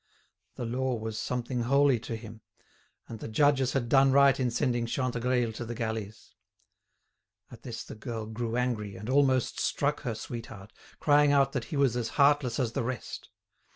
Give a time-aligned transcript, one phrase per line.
[0.55, 2.41] The law was something holy to him,
[3.07, 6.33] and the judges had done right in sending Chantegreil to the galleys.
[7.51, 11.77] At this the girl grew angry, and almost struck her sweetheart, crying out that he
[11.77, 13.29] was as heartless as the rest.